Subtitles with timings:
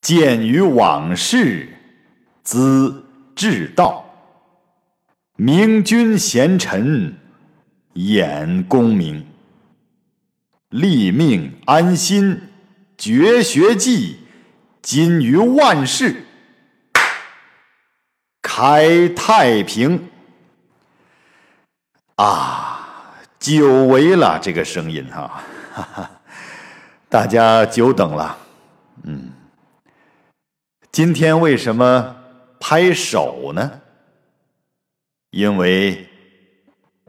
[0.00, 1.68] 鉴于往事，
[2.42, 4.04] 资治道。
[5.36, 7.18] 明君贤臣，
[7.94, 9.26] 掩功名。
[10.70, 12.42] 立命安心，
[12.96, 14.20] 绝学技，
[14.80, 16.24] 今于万世，
[18.40, 20.08] 开太平。
[22.14, 25.42] 啊，久违了这个声音哈，
[25.74, 26.10] 哈哈，
[27.08, 28.38] 大家久等了。
[30.92, 32.16] 今天为什么
[32.58, 33.80] 拍手呢？
[35.30, 36.08] 因为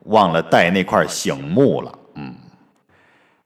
[0.04, 2.00] 忘了带那块醒木了。
[2.16, 2.36] 嗯，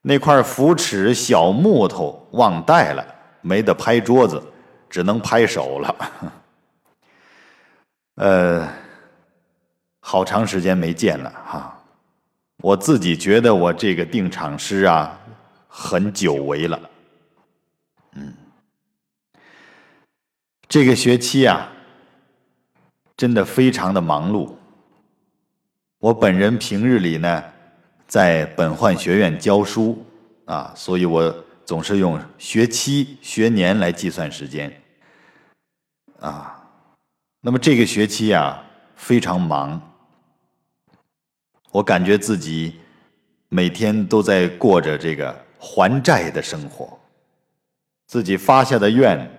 [0.02, 3.06] 那块扶持小木头忘带了，
[3.42, 4.42] 没得拍桌子，
[4.90, 5.96] 只能拍手了。
[8.16, 8.68] 呃。
[10.08, 11.84] 好长时间没见了哈，
[12.58, 15.20] 我自己觉得我这个定场诗啊，
[15.68, 16.80] 很久违了。
[20.68, 21.72] 这个学期啊，
[23.16, 24.54] 真的非常的忙碌。
[26.00, 27.44] 我本人平日里呢，
[28.08, 30.06] 在本焕学院教书
[30.46, 34.82] 啊，所以我总是用学期、学年来计算时间。
[36.20, 36.68] 啊，
[37.42, 38.64] 那么这个学期啊，
[38.96, 39.80] 非常忙。
[41.72, 42.80] 我感觉自己
[43.50, 46.98] 每天都在过着这个还债的生活，
[48.08, 49.30] 自己发下的愿、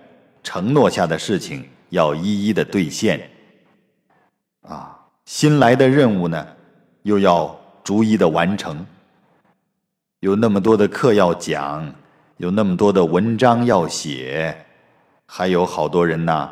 [0.47, 3.29] 承诺下的事情要一一的兑现，
[4.61, 6.47] 啊，新来的任务呢
[7.01, 7.53] 又要
[7.83, 8.85] 逐一的完成，
[10.21, 11.93] 有那么多的课要讲，
[12.37, 14.57] 有那么多的文章要写，
[15.25, 16.49] 还有好多人呐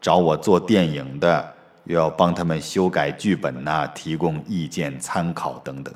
[0.00, 1.52] 找我做电影的。
[1.84, 5.94] 又要帮他们修改剧本呐，提供意见参考等等，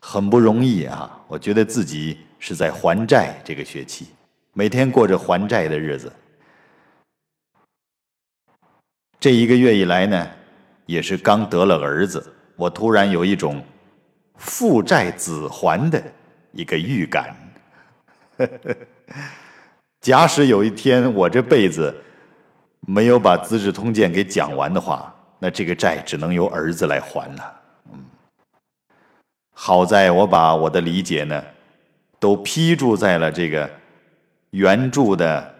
[0.00, 1.20] 很不容易啊！
[1.28, 4.06] 我觉得自己是在还债，这个学期
[4.54, 6.10] 每天过着还债的日子。
[9.20, 10.26] 这一个月以来呢，
[10.86, 13.62] 也是刚得了儿子，我突然有一种
[14.36, 16.02] 父债子还的
[16.52, 17.36] 一个预感。
[20.00, 21.94] 假使有一天我这辈子……
[22.86, 27.60] 没有把《资治通鉴》给讲完的话，那这个债只能由儿子来还了。
[27.92, 27.98] 嗯，
[29.52, 31.44] 好在我把我的理解呢，
[32.18, 33.70] 都批注在了这个
[34.52, 35.54] 原著的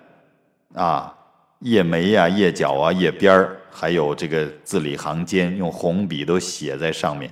[0.74, 1.14] 啊
[1.60, 7.30] 页眉啊、页角啊、页边儿，还有这个字里行间，用红笔都写在上面。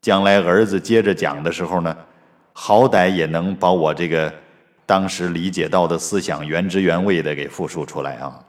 [0.00, 1.96] 将来儿子接着讲的时候呢，
[2.52, 4.32] 好歹也能把我这个
[4.86, 8.44] 当时理解到的思想原汁原味的给复述出来啊。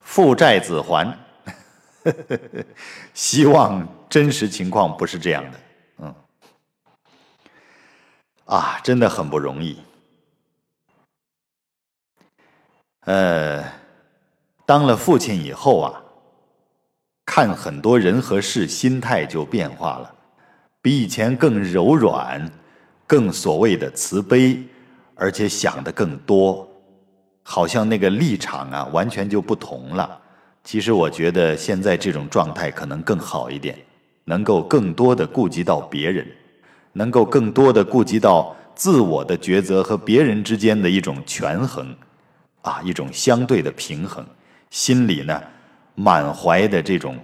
[0.00, 1.16] 父债子还，
[3.12, 5.60] 希望真实情况不是这样的。
[5.98, 6.14] 嗯，
[8.46, 9.78] 啊，真的很不容易。
[13.08, 13.64] 呃，
[14.66, 15.94] 当了父亲以后啊，
[17.24, 20.14] 看很多人和事，心态就变化了，
[20.82, 22.46] 比以前更柔软，
[23.06, 24.62] 更所谓的慈悲，
[25.14, 26.68] 而且想的更多。
[27.42, 30.20] 好像那个立场啊，完全就不同了。
[30.62, 33.74] 其实我觉得现在这种状态可能更好一点，
[34.24, 36.26] 能够更多的顾及到别人，
[36.92, 41.96] 能够更多的顾及到自我的抉择和别人之间的一种权衡，
[42.68, 44.24] 啊，一种相对的平衡。
[44.70, 45.42] 心里呢，
[45.94, 47.16] 满怀的这种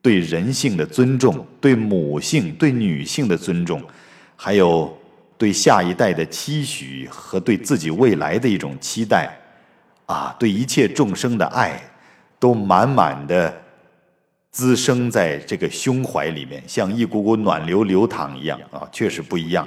[0.00, 3.82] 对人性的尊重，对母性、对女性的尊重，
[4.34, 4.96] 还有
[5.36, 9.36] 对下一代的期许和对自己未来的一种期待。
[10.06, 11.80] 啊，对一切众生的爱，
[12.40, 13.62] 都满满的
[14.50, 19.64] 滋生在这个胸怀里面，像一股股暖流流淌一样啊，确实不一样。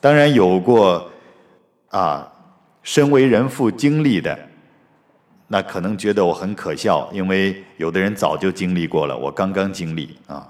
[0.00, 1.10] 当然有过
[1.90, 2.26] 啊，
[2.88, 4.48] 身为人父经历的，
[5.46, 10.48] 那可能觉得我很可笑，因为有的人早就经历过了，我刚刚经历啊。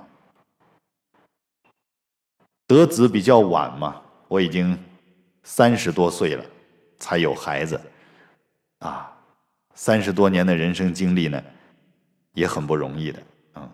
[2.69, 4.79] 得子比较晚嘛，我已经
[5.43, 6.45] 三十多岁了，
[7.01, 7.81] 才有孩子。
[8.79, 9.13] 啊，
[9.75, 11.43] 三十多年的人生经历呢，
[12.35, 13.21] 也很不容易的。
[13.57, 13.69] 嗯，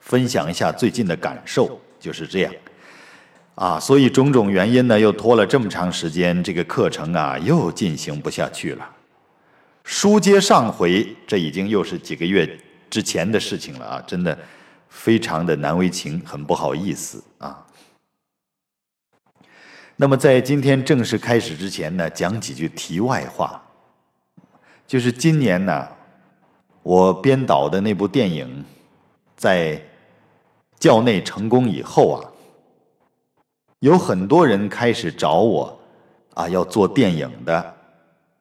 [0.00, 2.52] 分享一下最近的感受，就是这样。
[3.54, 8.90] 啊，所以种种原因呢，又拖了这么长时间，这个课程啊，又进行不下去了。
[9.84, 12.58] 书接上回，这已经又是几个月
[12.90, 14.36] 之前的事情了啊，真的
[14.88, 17.64] 非常的难为情，很不好意思啊。
[19.96, 23.60] 那么在今天正式开始之前呢，讲几句题外话。
[24.86, 25.88] 就是今年呢，
[26.82, 28.64] 我编导的那部电影
[29.36, 29.80] 在
[30.80, 32.20] 校内成功以后啊，
[33.84, 35.78] 有很多人开始找我
[36.32, 37.74] 啊，要做电影的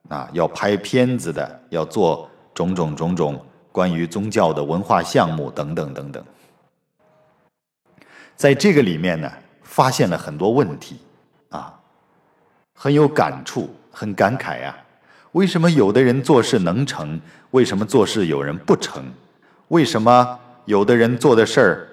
[0.07, 6.24] 啊，要拍片子的，要做种种种种关于宗教的文化项目等等等等。
[8.38, 9.30] 在这个里面呢，
[9.63, 11.01] 发现了很多问题，
[11.50, 11.78] 啊，
[12.74, 14.74] 很有感触，很感慨呀。
[15.34, 17.19] 为什么有的人做事能成？
[17.51, 19.04] 为什么做事有人不成？
[19.68, 21.88] 为什么有的人做的事儿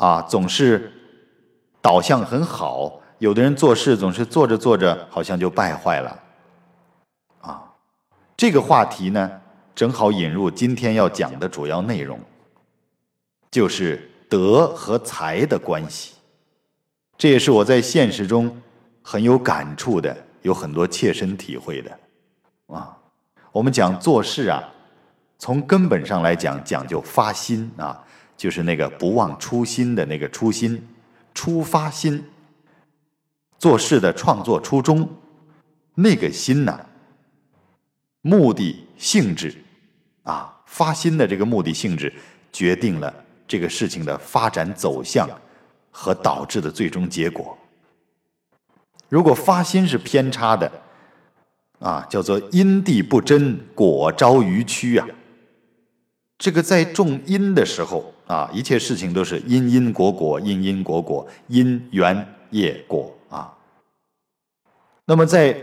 [0.00, 0.92] 啊总是
[1.80, 3.00] 导向很好？
[3.18, 6.22] 有的人做事总是做着做着好像就败坏了。
[7.40, 7.64] 啊，
[8.36, 9.40] 这个话题呢，
[9.74, 12.18] 正好引入今天要讲的主要内容，
[13.50, 16.14] 就是德和才的关系。
[17.16, 18.56] 这也是我在现实中
[19.02, 21.98] 很有感触的，有很多切身体会的。
[22.68, 22.96] 啊，
[23.50, 24.62] 我们讲做事啊，
[25.40, 28.00] 从根本上来讲讲究发心啊，
[28.36, 30.86] 就是那个不忘初心的那个初心，
[31.34, 32.24] 出发心。
[33.58, 35.08] 做事的创作初衷，
[35.96, 36.78] 那个心呐，
[38.20, 39.52] 目的性质
[40.22, 42.14] 啊，发心的这个目的性质，
[42.52, 43.12] 决定了
[43.48, 45.28] 这个事情的发展走向
[45.90, 47.58] 和导致的最终结果。
[49.08, 50.70] 如果发心是偏差的，
[51.80, 55.08] 啊，叫做因地不真，果招于曲啊。
[56.38, 63.52] 这个在种因的时候啊，一切事情都是因因果果，因因果果，因缘业果啊。
[65.06, 65.56] 那么在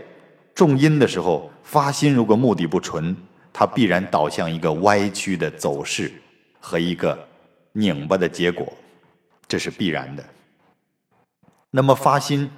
[0.52, 3.16] 种因的时候，发心如果目的不纯，
[3.52, 6.12] 它必然导向一个歪曲的走势
[6.58, 7.16] 和一个
[7.70, 8.72] 拧巴的结果，
[9.46, 10.24] 这是必然的。
[11.70, 12.50] 那么发心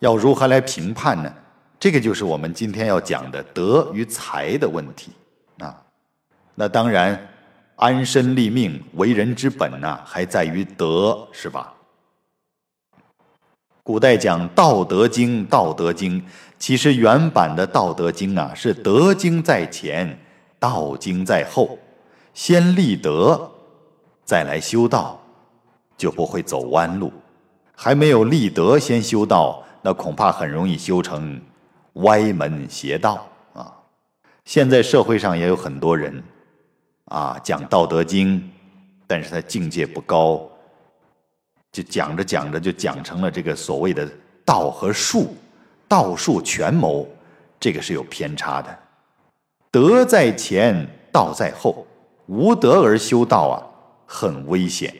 [0.00, 1.34] 要如何来评判呢？
[1.80, 5.12] 这个就是我们今天要讲的德与才的问题
[5.58, 5.82] 啊。
[6.54, 7.28] 那当然，
[7.82, 11.74] 安身立命、为人之本呢，还在于德，是吧？
[13.82, 16.20] 古代讲《道德经》，《道德经》
[16.60, 20.16] 其实原版的《道德经》啊，是德经在前，
[20.60, 21.76] 道经在后，
[22.32, 23.50] 先立德，
[24.24, 25.20] 再来修道，
[25.96, 27.12] 就不会走弯路。
[27.74, 31.40] 还没有立德先修道，那恐怕很容易修成。
[31.94, 33.74] 歪门邪道啊！
[34.44, 36.22] 现在社会上也有很多人
[37.12, 38.40] 啊讲《道德经》，
[39.06, 40.48] 但是他境界不高，
[41.70, 44.10] 就讲着讲着就讲成了这个所谓的
[44.44, 45.36] 道和术，
[45.86, 47.06] 道术权谋，
[47.60, 48.78] 这个是有偏差的。
[49.70, 51.86] 德在前，道在后，
[52.26, 53.56] 无德而修道啊，
[54.06, 54.94] 很危险。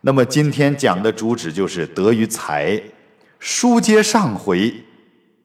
[0.00, 2.80] 那么今天讲的主旨就是德与才。
[3.40, 4.72] 书接上回。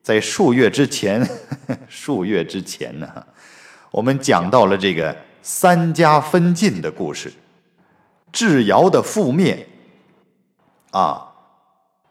[0.02, 1.28] 在数月之前，
[1.88, 3.08] 数月之前呢，
[3.92, 7.34] 我们讲到了这个三家分晋的故事，
[8.32, 9.68] 智尧的覆灭，
[10.92, 11.32] 啊，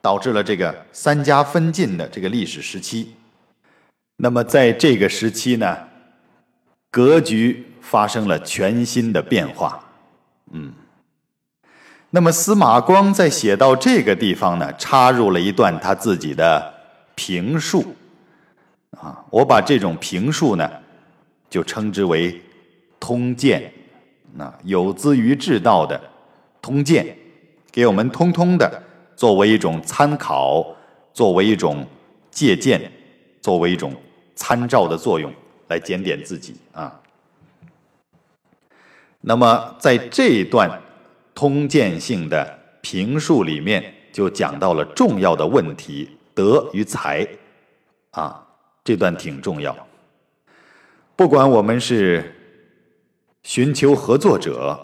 [0.00, 3.14] 导致了这个三家分晋的这个历史时期。
[4.16, 5.78] 那么在这个时期呢，
[6.90, 9.84] 格局发生了全新的变化，
[10.52, 10.72] 嗯。
[12.10, 16.78] 那么司马光在写到这个地方呢，插入了一段他自己的。
[17.20, 17.96] 评述，
[18.92, 20.70] 啊，我把这种评述呢，
[21.50, 22.40] 就称之为
[23.00, 23.72] 通鉴，
[24.34, 26.00] 那有资于治道的
[26.60, 27.16] 通鉴，
[27.70, 28.82] 给我们通通的
[29.16, 30.66] 作为一种参考，
[31.12, 31.86] 作为一种
[32.30, 32.90] 借鉴，
[33.40, 33.92] 作为一种
[34.34, 35.32] 参照的作用
[35.68, 37.00] 来检点自己啊。
[39.20, 40.80] 那么在这一段
[41.34, 46.08] 通鉴性的评述里面，就讲到了重要的问题。
[46.34, 47.26] 德与才，
[48.12, 48.46] 啊，
[48.84, 49.76] 这段挺重要。
[51.16, 52.32] 不管我们是
[53.48, 54.78] 寻求合作者，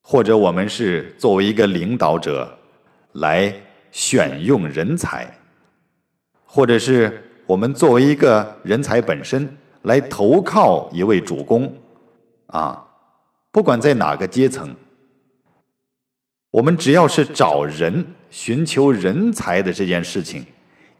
[0.00, 2.58] 或者我们是作为一个领导者
[3.12, 3.54] 来
[3.92, 5.30] 选用人才，
[6.46, 11.70] 或者是我们作为一个人才本身来投靠一位主公，
[12.46, 12.82] 啊，
[13.52, 14.74] 不管在哪个阶层。
[16.50, 20.42] 我们只要是找人、寻求人才的这件事情，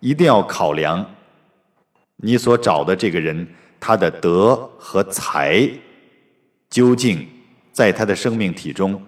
[0.00, 1.14] 一定要考量
[2.16, 3.49] 你所找的这个人
[3.81, 5.66] 他的德和才
[6.68, 7.26] 究竟
[7.73, 9.02] 在他的生命体中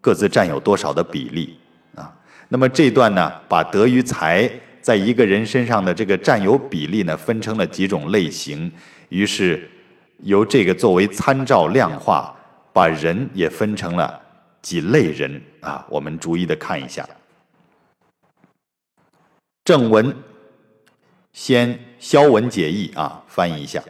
[0.00, 1.58] 各自占有多少的比例
[1.94, 2.12] 啊？
[2.48, 4.50] 那么这段呢，把德与才
[4.80, 8.70] 在一个人身上的这个占有比例呢，分成了几种类型，
[9.08, 9.70] 于是
[10.18, 12.34] 由这个作为参照量化，
[12.72, 14.20] 把人也分成了。
[14.62, 15.84] 几类人啊？
[15.88, 17.04] 我们逐一的看一下。
[19.64, 20.14] 正文
[21.32, 23.82] 先消文解义啊，翻译一下。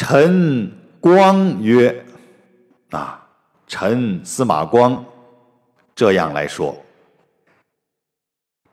[0.00, 2.04] 陈光曰
[2.90, 3.20] ：“啊，
[3.66, 5.04] 陈司马光
[5.92, 6.72] 这样来说，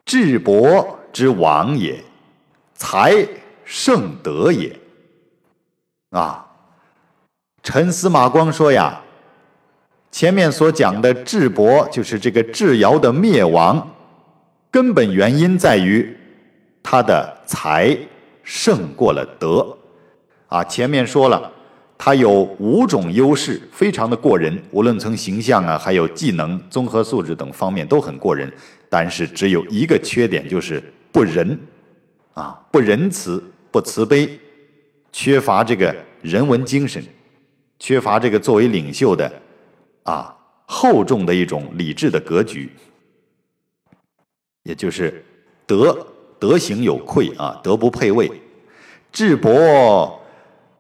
[0.06, 2.00] 智伯之王也，
[2.76, 3.28] 才
[3.64, 4.80] 胜德也。
[6.12, 6.46] 啊，
[7.64, 9.02] 陈司马光说呀，
[10.12, 13.96] 前面所讲的智伯就是这个智尧的灭亡，
[14.70, 16.16] 根本原因在于
[16.84, 17.98] 他的才
[18.44, 19.76] 胜过了德。
[20.48, 21.52] 啊，前面说了，
[21.98, 28.52] 他有五种优势，非常的过人，无论从形象啊，还有技能、综合素质等方面都很过人。
[28.90, 31.60] 但是只有一个缺点，就是不仁，
[32.34, 34.30] 啊，不仁慈，不慈悲，
[35.12, 37.04] 缺乏这个人文精神，
[37.80, 39.30] 缺乏这个作为领袖的
[40.04, 40.34] 啊
[40.66, 42.70] 厚重的一种理智的格局，
[44.64, 45.26] 也就是
[45.66, 46.08] 德
[46.40, 48.32] 德行有愧啊，德不配位。
[49.12, 50.22] 智伯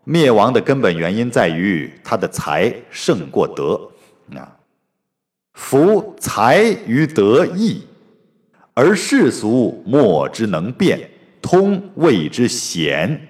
[0.05, 3.89] 灭亡的根本原因在于他的才胜过德
[4.33, 4.55] 啊，
[5.53, 7.81] 夫才与德异。
[8.74, 11.09] 而世俗莫之能辨，
[11.41, 13.27] 通谓之贤，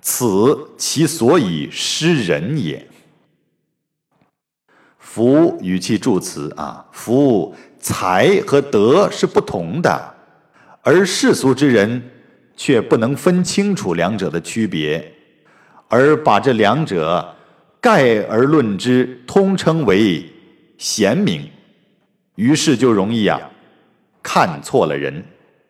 [0.00, 2.86] 此其所以失人也。
[4.98, 10.14] 夫语气助词啊，夫才和德是不同的，
[10.82, 12.10] 而世俗之人
[12.54, 15.12] 却不能分清楚两者的区别，
[15.92, 17.36] 而把这两者
[17.78, 20.24] 概而论之，通称为
[20.78, 21.46] 贤明，
[22.36, 23.38] 于是就容易啊。
[24.22, 25.22] 看错了人，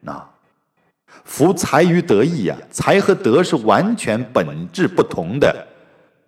[0.05, 0.31] 啊！
[1.25, 5.67] 福才于德义呀，才和德是完全本质不同的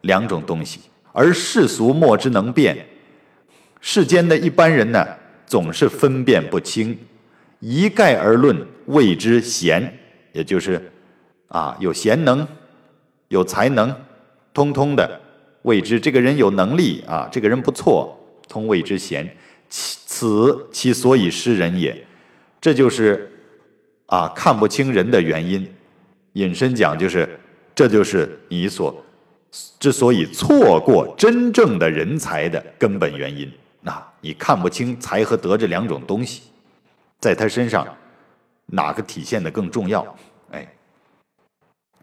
[0.00, 0.80] 两种东西，
[1.12, 2.76] 而世俗莫之能辨。
[3.80, 5.06] 世间的一般人呢，
[5.46, 6.98] 总是分辨不清，
[7.60, 9.96] 一概而论谓之贤，
[10.32, 10.90] 也就是
[11.46, 12.44] 啊，有贤能，
[13.28, 13.94] 有才能，
[14.52, 15.20] 通通的
[15.62, 19.36] 谓之这个人有能力啊，这个人不错，通谓之贤。
[19.68, 22.06] 其此其所以失人也。
[22.60, 23.30] 这就是
[24.06, 25.66] 啊看不清人的原因，
[26.34, 27.28] 引申讲就是，
[27.74, 29.04] 这就是你所
[29.78, 33.50] 之所以错过真正的人才的根本原因。
[33.80, 36.42] 那你看不清才和德这两种东西，
[37.20, 37.86] 在他身上
[38.66, 40.16] 哪个体现的更重要？
[40.52, 40.66] 哎，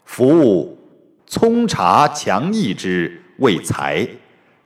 [0.05, 0.77] 服务
[1.31, 4.05] 聪察强毅之谓才，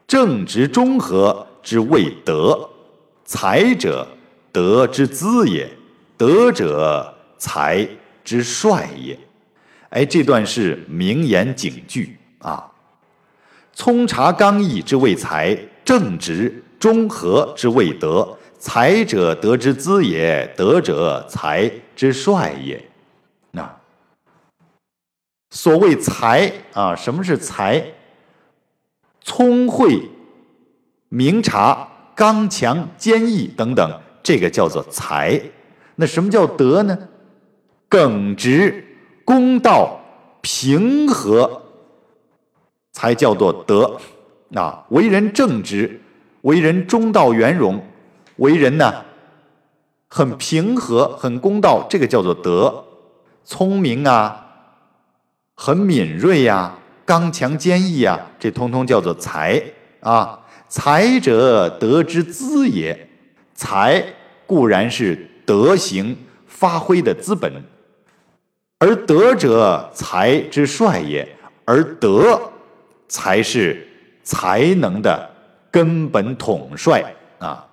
[0.07, 2.67] 正直中和之谓德，
[3.24, 4.07] 才者
[4.51, 5.69] 德之资也。
[6.17, 7.88] 德者才
[8.24, 9.19] 之帅也，
[9.89, 12.65] 哎，这段是名言警句啊。
[13.74, 18.36] 聪察刚毅之谓才，正直中和之谓德。
[18.57, 22.84] 才者德之资也，德者才之帅也。
[25.65, 27.84] 所谓才啊，什么是才？
[29.22, 30.12] 聪慧、
[31.10, 35.41] 明察、刚强、坚毅等等，这个叫做才。
[35.95, 36.95] 那什么叫德呢？
[37.89, 38.86] 耿直、
[39.25, 40.00] 公道、
[40.41, 41.63] 平和，
[42.91, 44.00] 才叫做德。
[44.53, 46.00] 啊，为人正直，
[46.41, 47.84] 为人中道圆融，
[48.36, 49.03] 为人呢
[50.07, 52.86] 很平和、很公道，这个叫做德。
[53.43, 54.44] 聪明啊，
[55.55, 59.62] 很敏锐呀，刚强坚毅呀，这通通叫做才
[60.00, 60.39] 啊。
[60.67, 63.07] 才者，德之资也。
[63.53, 64.05] 才
[64.45, 65.29] 固然是。
[65.45, 67.53] 德行发挥的资本，
[68.79, 72.41] 而德者才之帅也，而德
[73.07, 73.88] 才是
[74.24, 75.29] 才能的
[75.69, 77.63] 根本统帅啊！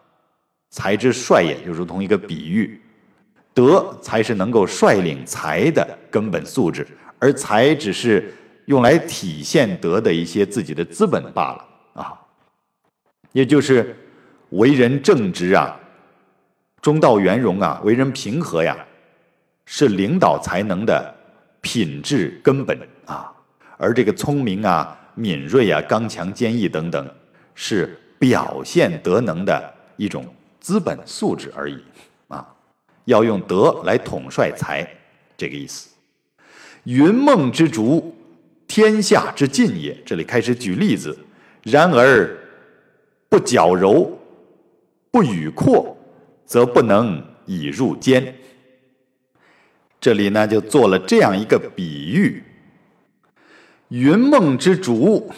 [0.68, 2.78] 才之帅也，就如同一个比喻，
[3.54, 6.86] 德才是能够率领才的根本素质，
[7.22, 11.64] 而才只是用来体现德的一些自己的资本罢了
[11.94, 12.18] 啊！
[13.30, 13.96] 也就是
[14.50, 15.78] 为人正直啊。
[16.80, 18.76] 中道圆融啊，为人平和呀，
[19.66, 21.14] 是领导才能的
[21.60, 22.76] 品质根本
[23.06, 23.32] 啊。
[23.76, 27.08] 而这个聪明啊、敏锐啊、刚强坚毅等等，
[27.54, 30.26] 是表现德能的一种
[30.58, 31.80] 资本素质而已
[32.26, 32.44] 啊。
[33.04, 34.84] 要用德来统帅才，
[35.36, 35.91] 这个意思。
[36.84, 38.16] 云梦之竹，
[38.66, 39.96] 天下之尽也。
[40.04, 41.18] 这里开始举例子，
[41.62, 42.36] 然而
[43.28, 44.18] 不矫揉，
[45.10, 45.96] 不与阔。
[46.44, 48.34] 则不能以入间。
[49.98, 52.42] 这里呢，就做了这样一个比喻：
[53.88, 55.30] 云梦之竹，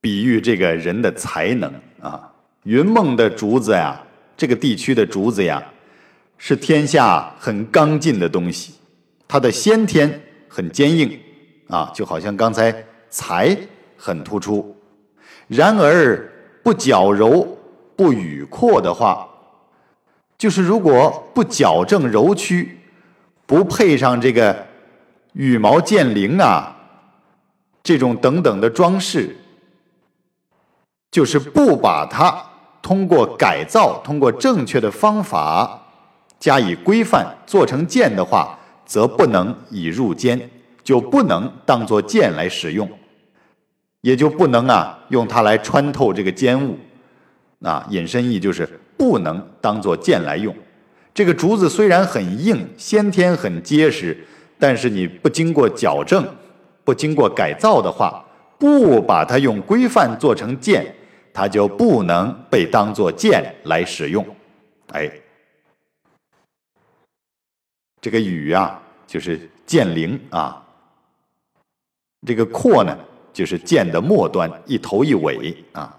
[0.00, 2.32] 比喻这个人的才能啊。
[2.62, 4.02] 云梦的竹子呀，
[4.38, 5.62] 这个地区的竹子呀，
[6.38, 8.72] 是天下很刚劲的东西，
[9.26, 11.18] 它的先天很坚硬
[11.68, 12.74] 啊，就好像刚才
[13.10, 13.56] 才
[13.96, 14.76] 很突出。
[15.48, 16.30] 然而
[16.62, 17.58] 不矫揉，
[17.96, 19.28] 不语阔的话。
[20.36, 22.80] 就是如果不矫正柔曲，
[23.46, 24.66] 不配上这个
[25.32, 26.76] 羽毛剑翎啊，
[27.82, 29.36] 这种等等的装饰，
[31.10, 32.44] 就是不把它
[32.82, 35.80] 通过改造、通过正确的方法
[36.38, 40.50] 加以规范做成剑的话，则不能以入监，
[40.82, 42.88] 就不能当做剑来使用，
[44.00, 46.76] 也就不能啊用它来穿透这个坚物。
[47.62, 50.54] 啊，引申义就是不能当做剑来用。
[51.14, 54.14] 这个竹子虽然很硬，先天很结实，
[54.58, 56.22] 但是你不经过矫正、
[56.84, 58.22] 不经过改造的话，
[58.58, 60.94] 不把它用规范做成剑，
[61.32, 64.22] 它就不能被当做剑来使用。
[64.92, 65.10] 哎，
[68.04, 70.62] 这个羽啊，就是剑翎啊。
[72.26, 72.94] 这个阔呢，
[73.32, 75.98] 就是剑的末端，一头一尾啊。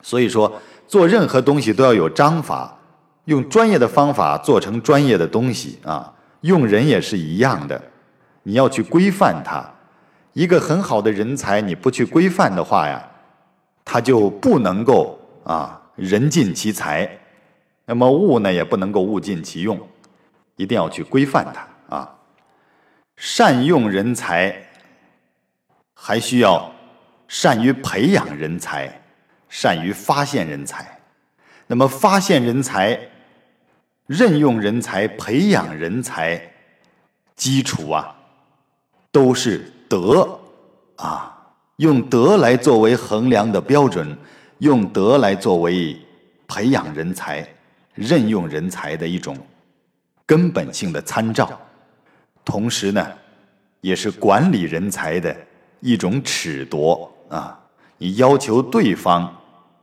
[0.00, 0.50] 所以说，
[0.88, 2.78] 做任何东西都要有章法。
[3.26, 6.10] 用专业的方法做成专业的东西啊，
[6.40, 7.80] 用人也是一样的，
[8.44, 9.62] 你要去规范它。
[10.32, 13.06] 一个很好的人才，你不去规范的话呀，
[13.84, 17.18] 他就不能够啊人尽其才，
[17.84, 19.78] 那么物呢也不能够物尽其用，
[20.60, 22.14] 一定要去规范它啊。
[23.16, 24.54] 善用人才，
[25.94, 26.70] 还需要
[27.28, 29.00] 善于培养人才，
[29.48, 31.00] 善于发现人才。
[31.66, 32.98] 那么发现人才、
[34.06, 36.40] 任用人才、培养人才，
[37.36, 38.14] 基础啊，
[39.10, 40.38] 都是德
[40.96, 44.18] 啊，用德来作为衡量的标准，
[44.58, 45.96] 用德来作为
[46.48, 47.48] 培养人才、
[47.94, 49.36] 任用人才的一种
[50.30, 51.60] 根本性的参照，
[52.44, 53.04] 同时呢，
[53.80, 55.36] 也是管理人才的
[55.80, 57.58] 一种尺度啊。
[57.98, 59.36] 你要求对方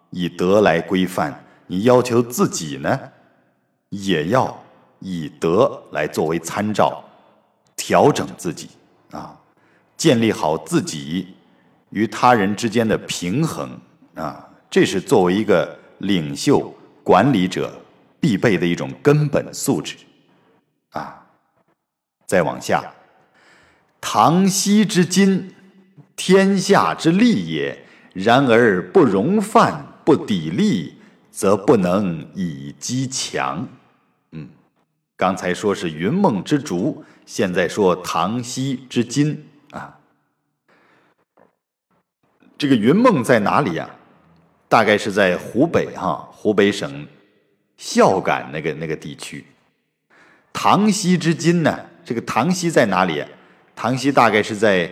[0.09, 1.43] 以德来规范。
[1.67, 2.97] 你要求自己呢，
[3.89, 4.57] 也要
[4.99, 7.03] 以德来作为参照，
[7.75, 8.69] 调整自己
[9.11, 9.37] 啊，
[9.97, 11.35] 建立好自己
[11.89, 13.77] 与他人之间的平衡
[14.15, 17.77] 啊，这是作为一个领袖、管理者
[18.21, 19.97] 必备的一种根本素质。
[22.27, 22.93] 再往下，
[23.99, 25.55] 唐僖之今，
[26.15, 27.79] 天下之利也；
[28.13, 30.91] 然而不容犯，不砥砺。
[31.29, 33.67] 则不能以击强，
[34.31, 34.49] 嗯，
[35.15, 39.99] 刚才说是云梦之竹，现在说唐僖之金啊。
[42.57, 43.87] 这个云梦在哪里呀？
[44.67, 47.07] 大概是在湖北哈，湖北省
[47.77, 49.45] 孝感那个那个地区。
[50.51, 51.85] 唐僖之金呢？
[52.07, 53.21] 这个唐溪在哪里？
[53.75, 54.89] 唐溪大概是在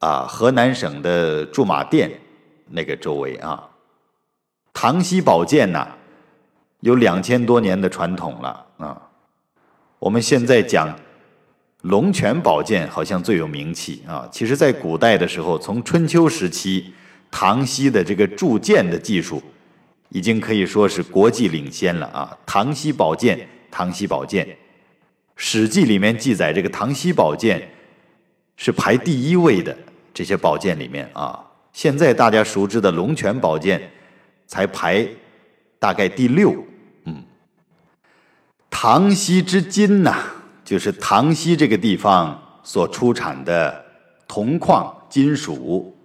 [0.00, 2.10] 啊河南省的驻马店
[2.68, 3.66] 那个周围啊。
[4.74, 5.88] 唐西宝剑呐，
[6.80, 9.00] 有两千多年的传统了啊。
[9.98, 10.94] 我们现在讲
[11.84, 14.28] 龙泉宝剑，好像最有名气啊。
[14.30, 16.92] 其实，在古代的时候，从春秋时期，
[17.30, 19.42] 唐西的这个铸剑的技术，
[20.10, 22.36] 已经可以说是国际领先了啊。
[22.44, 24.44] 唐西宝剑，唐西宝剑，
[25.42, 27.66] 《史记》里面记载，这个唐西宝剑
[28.58, 29.74] 是排第一位的
[30.12, 31.42] 这些宝剑里面啊。
[31.72, 33.90] 现在大家熟知的龙泉宝剑。
[34.50, 35.08] 才排
[35.78, 36.52] 大概第六，
[37.04, 37.22] 嗯，
[38.68, 40.24] 唐西之金呐，
[40.64, 43.84] 就是唐西这个地方所出产的
[44.26, 45.96] 铜矿金属，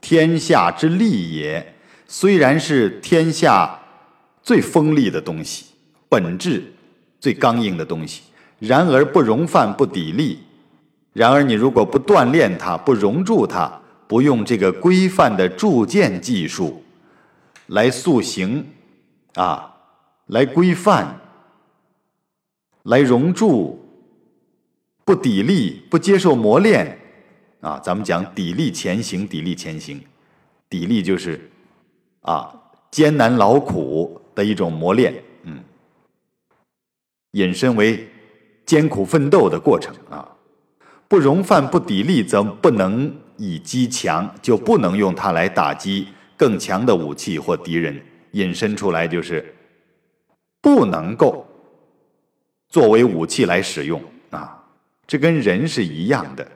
[0.00, 1.74] 天下之利也。
[2.08, 3.78] 虽然是天下
[4.42, 5.66] 最锋利的东西，
[6.08, 6.72] 本质
[7.20, 8.22] 最刚硬的东西，
[8.60, 10.36] 然而不容犯，不砥砺。
[11.12, 16.84] 然而你如果不锻炼它，不熔铸它，不用这个规范的铸剑技术。
[17.66, 18.66] 来塑形，
[19.34, 19.74] 啊，
[20.26, 21.20] 来规范，
[22.82, 23.78] 来熔铸，
[25.04, 26.98] 不砥砺，不接受磨练，
[27.60, 30.00] 啊，咱们讲砥砺前行，砥砺前行，
[30.68, 31.50] 砥砺就是
[32.22, 32.52] 啊
[32.90, 35.62] 艰难劳苦的一种磨练，嗯，
[37.32, 38.08] 引申为
[38.70, 40.24] 艰苦奋斗的过程啊，
[41.08, 46.06] 不容犯，不砥砺，则不能以击强，就不能用它来打击。
[46.36, 49.44] 更强的武器或敌人引申出来就是
[50.60, 51.44] 不能够
[52.68, 54.64] 作为武器来使用啊，
[55.04, 56.48] 这跟人是一样的。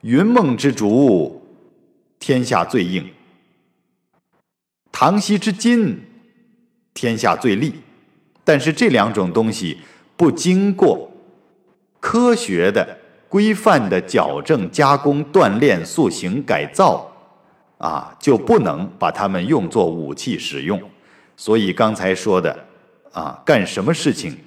[0.00, 1.46] 云梦之竹，
[2.18, 3.04] 天下最硬；
[4.90, 6.00] 唐僖之金，
[6.94, 7.74] 天下最利。
[8.44, 9.78] 但是这两种东西
[10.22, 11.10] 不经过
[11.98, 12.96] 科学的、
[13.28, 17.08] 规范的矫正、加工、锻炼、塑形、改造。
[17.78, 20.80] 啊，就不能把它们用作武器使用，
[21.36, 22.56] 所以刚才说的，
[23.10, 24.38] 啊，干什么事情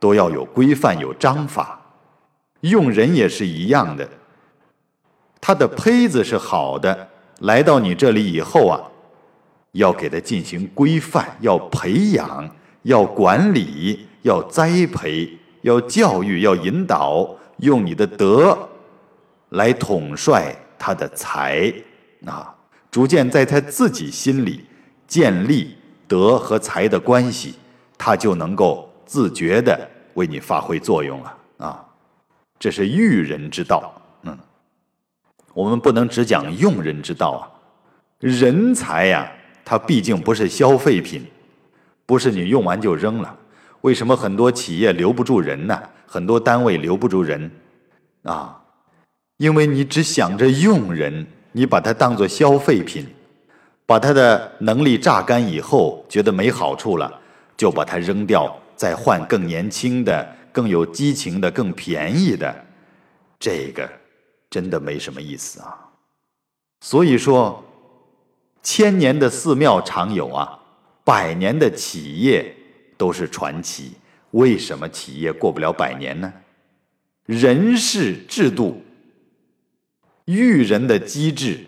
[0.00, 1.78] 都要有规范、有章法，
[2.62, 4.08] 用人也是一样的。
[5.38, 7.06] 他的胚子是好的，
[7.40, 8.80] 来到你这里以后啊，
[9.72, 12.48] 要给他进行规范，要培养，
[12.84, 18.56] 要管理，要栽培，要教育，要引导，用你的德
[19.50, 21.70] 来统帅他的才。
[22.24, 22.54] 啊，
[22.90, 24.64] 逐渐在他自己心里
[25.06, 25.76] 建立
[26.08, 27.54] 德和才的关系，
[27.98, 29.78] 他就能够自觉的
[30.14, 31.36] 为你发挥作用了。
[31.58, 31.84] 啊，
[32.58, 33.92] 这是育人之道。
[34.22, 34.38] 嗯
[35.52, 37.42] 我们不能只讲用人之道啊，
[38.18, 39.30] 人才呀，
[39.64, 41.24] 它毕竟不是消费品，
[42.06, 43.36] 不是你用完就扔了。
[43.80, 45.80] 为什么很多企业留不住人呢？
[46.06, 47.50] 很多单位留不住人
[48.22, 48.60] 啊？
[49.38, 53.06] 因为你只想着用人，你把它当做消费品，
[53.84, 57.20] 把他的能力榨干以后，觉得没好处了，
[57.56, 62.54] 就把它扔掉，再换更年轻的、更有激情的、更便宜的，
[63.38, 63.88] 这个。
[64.50, 65.76] 真的没什么意思啊！
[66.80, 67.64] 所以说，
[68.62, 70.60] 千年的寺庙常有啊，
[71.04, 72.54] 百年的企业
[72.96, 73.92] 都是传奇。
[74.30, 76.32] 为什么企业过不了百年呢？
[77.26, 78.82] 人事制度、
[80.24, 81.64] 育人的机制、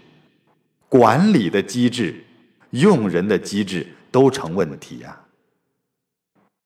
[0.88, 2.25] 管理的机制、
[2.70, 5.20] 用人的机制都成问题呀。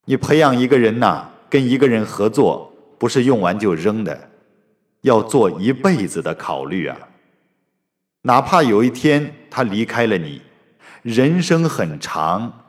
[0.07, 4.31] 你培养一个人呐，跟一个人合作，不是用完就扔的。
[5.03, 7.09] 要做一辈子的考虑啊！
[8.23, 10.43] 哪怕有一天他离开了你，
[11.03, 12.60] 人生很长，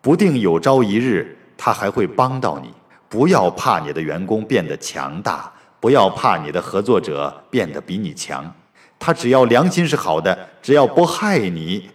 [0.00, 2.72] 不定有朝一日他还会帮到你。
[3.08, 8.54] 不要怕你的员工变得强大，不要怕你的合作者变得比你强。
[8.98, 11.88] 他只要良心是好的，只要不害你，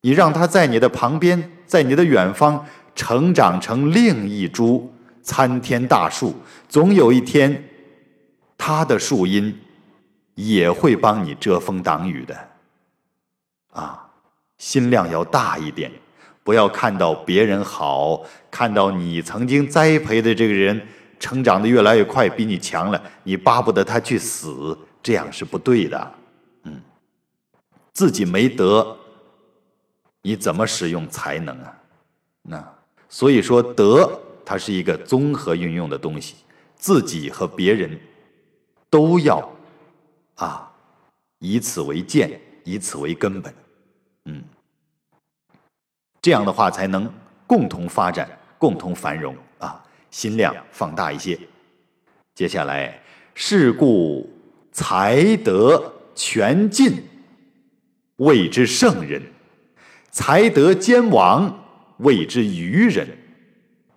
[0.00, 4.90] 你让他在你的旁边，在你的远方成长成另一株
[5.22, 6.34] 参天大树，
[6.68, 7.64] 总有一天。
[8.56, 9.58] 他的树荫
[10.34, 12.48] 也会帮你遮风挡雨的，
[13.72, 14.06] 啊，
[14.58, 15.90] 心量要大一点，
[16.42, 20.80] 不要看到别人好，看到你曾经栽培的这个人
[21.18, 26.14] 成长的越来越快，比你强了，你巴不得他去死，这样是不对的。
[26.64, 26.80] 嗯，
[27.92, 28.96] 自己没德，
[30.22, 31.78] 你怎么使用才能啊？
[32.42, 32.74] 那
[33.08, 36.36] 所以说，德它是一个综合运用的东西，
[36.76, 37.98] 自己和别人。
[38.92, 39.48] 都要
[40.34, 40.68] 啊，
[41.38, 43.54] 以此为鉴，以此为根本，
[46.22, 47.10] 这样的话才能
[47.46, 48.28] 共同发展，
[48.58, 51.38] 共同繁荣啊，心量放大一些。
[52.34, 53.00] 接下来，
[53.34, 54.28] 是故
[54.72, 57.02] 才德全尽，
[58.16, 59.20] 谓之圣人；
[60.10, 61.64] 才德兼亡，
[61.98, 63.06] 谓之愚人；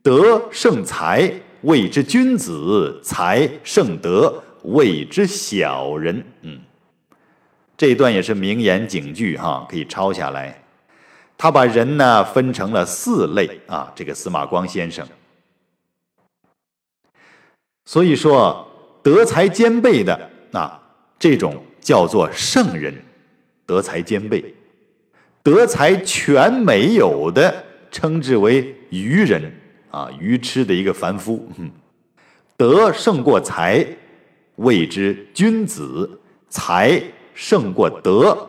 [0.01, 1.31] 德胜才，
[1.61, 4.41] 谓之君子；才胜德。
[4.63, 6.57] 谓之小人，嗯，
[7.75, 10.62] 这一段也是名言警句哈，可以抄下来。
[11.43, 15.05] 他把人呢分成了四类啊，这个司马光先生。
[17.83, 18.65] 所以说，
[19.03, 20.17] 德才兼备的
[20.53, 20.79] 啊，
[21.19, 22.95] 这种叫做圣人，
[23.65, 24.41] 德才兼备；
[25.43, 27.53] 德才全没有的，
[27.91, 29.53] 称之为愚人
[29.91, 31.45] 啊，愚痴的一个凡夫。
[32.55, 33.85] 德胜过才。
[34.55, 37.03] 谓之君子，才
[37.33, 38.47] 胜过德，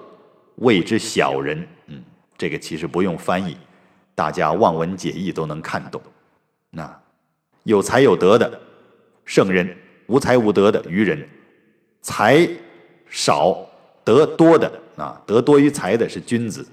[0.58, 1.66] 谓之小人。
[2.44, 3.56] 这个其实不用翻译，
[4.14, 5.98] 大家望文解义都能看懂。
[6.68, 7.00] 那
[7.62, 8.60] 有才有德的
[9.24, 9.74] 圣人，
[10.08, 11.26] 无才无德的愚人，
[12.02, 12.46] 才
[13.08, 13.66] 少
[14.04, 16.68] 德多的啊，德多于才的是君子，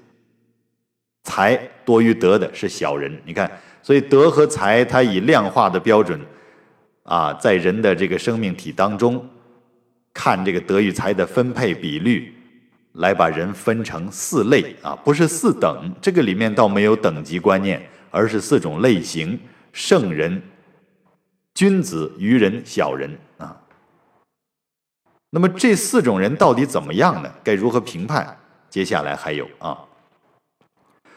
[1.23, 1.55] 才
[1.85, 3.21] 多于德的是小人。
[3.23, 3.49] 你看，
[3.81, 6.19] 所以德和才，它以量化的标准。
[7.03, 9.25] 啊，在人的这个生命体当中，
[10.13, 12.33] 看这个德与才的分配比率，
[12.93, 19.39] 来把人分成四类啊，不是四等，这个里面倒没有等级观念，而是四种类型：
[19.71, 20.41] 圣人、
[21.53, 23.57] 君子、愚人、小人啊。
[25.29, 27.31] 那么这四种人到底怎么样呢？
[27.43, 28.37] 该如何评判？
[28.69, 29.77] 接下来还有啊，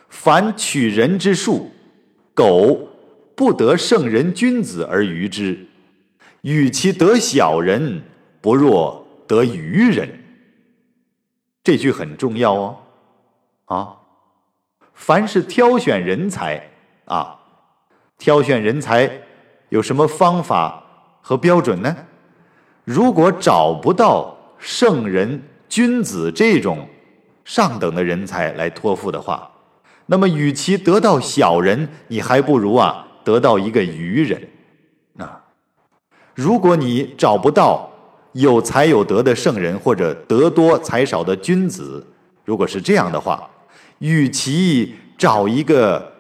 [0.09, 1.73] 凡取人之术，
[2.35, 2.89] 苟
[3.35, 5.67] 不得圣人君子而愚之。
[6.43, 8.03] 与其得小人，
[8.41, 10.09] 不若得愚人。
[11.65, 12.77] 这句很重要哦，
[13.65, 13.97] 啊，
[14.93, 16.63] 凡是挑选人才
[17.07, 17.41] 啊，
[18.19, 19.11] 挑选人才
[19.71, 20.85] 有什么方法
[21.23, 21.97] 和标准呢？
[22.85, 26.87] 如果找不到圣人、君子这种
[27.47, 29.51] 上等的人才来托付的话，
[30.05, 34.51] 那么与其得到小人，你还不如啊得到一个愚人。
[35.17, 35.41] 啊
[36.35, 37.89] 如果你找不到
[38.35, 42.07] 有才有德的圣人，或者德多才少的君子，
[42.45, 43.51] 如果是这样的话，
[43.99, 46.13] 与其找一个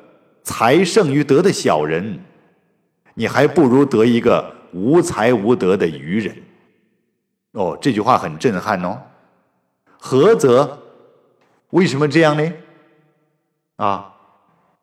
[0.42, 2.18] 才胜于德的小人，
[3.14, 6.34] 你还不如得一个无才无德的愚人。
[7.52, 9.00] 哦，这句话很震撼哦。
[9.98, 10.78] 何则？
[11.70, 12.52] 为什么这样呢？
[13.76, 14.14] 啊，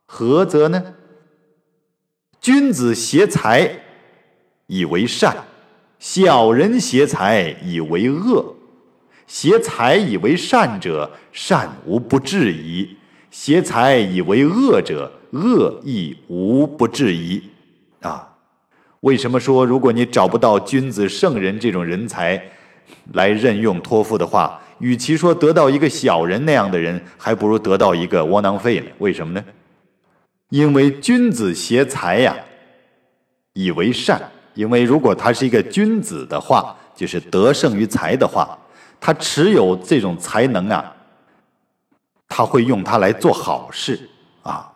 [0.06, 0.96] 何则呢？
[2.42, 3.72] 君子挟才
[4.66, 5.38] 以为善，
[6.02, 8.56] 小人挟才以为恶。
[9.28, 12.98] 挟才以为善者，善无不至矣；
[13.30, 17.44] 挟才以为恶者，恶亦无不至矣。
[18.02, 18.28] 啊，
[19.02, 22.44] 为什么说如果你找不到君子圣人这种人才
[23.14, 28.88] 来任用托付的话，与其说得到一个小人那样的人，还不如得到一个窝囊废呢？
[28.98, 29.46] 为什么呢？
[30.50, 32.36] 因为君子挟才呀，
[33.54, 34.20] 以为善。
[34.54, 38.58] 因为如果他是一个君子的话，就是德胜于才的话。
[39.04, 40.94] 他持有这种才能啊，
[42.28, 44.08] 他会用它来做好事
[44.44, 44.72] 啊，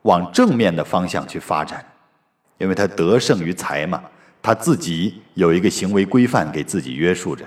[0.00, 1.84] 往正面的方向去发展，
[2.56, 4.02] 因为他得胜于才嘛，
[4.40, 7.44] 他自己有一个行为规范给自己约束着。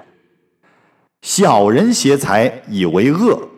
[1.23, 3.49] 小人挟才以为恶，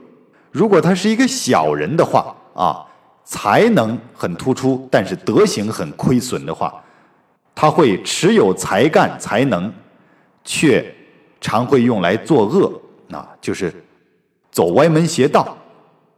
[0.49, 2.87] 如果他是一个小人的话啊，
[3.25, 6.81] 才能很突出，但是德行很亏损的话，
[7.61, 9.71] 他会持有才干才能，
[10.43, 10.83] 却。
[11.39, 12.71] 常会用来作恶，
[13.15, 13.71] 啊，就是
[14.51, 15.55] 走歪门邪道。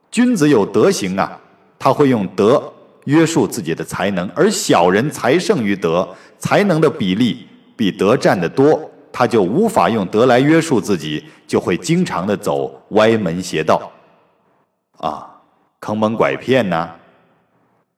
[0.09, 1.37] 君子有德行啊，
[1.77, 2.61] 他会用德
[3.05, 6.07] 约束自己的才能；而小人才胜于德，
[6.39, 8.79] 才能的比例比德占得多，
[9.13, 13.91] 他就无法用德来约束自己，就会经常的走歪门邪道，
[14.97, 15.29] 啊，
[15.81, 16.89] 坑蒙拐骗呐，